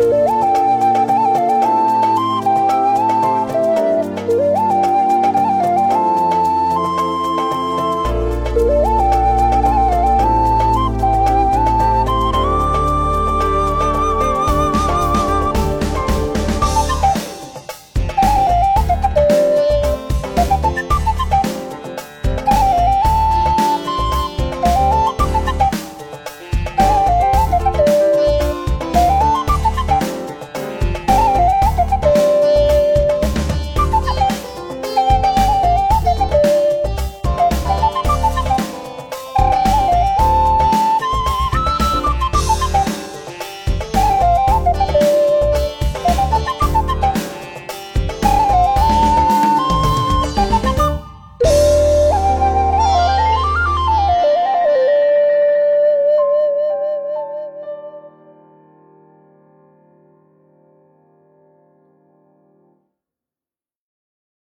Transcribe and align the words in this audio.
Bye. 0.00 0.29